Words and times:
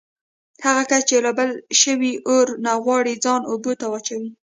هغه 0.65 0.83
کس 0.89 1.03
چې 1.09 1.17
له 1.25 1.31
بل 1.37 1.49
شوي 1.81 2.13
اور 2.29 2.47
نه 2.65 2.73
غواړي 2.83 3.13
ځان 3.25 3.41
اوبو 3.51 3.71
ته 3.79 3.85
واچوي. 3.91 4.29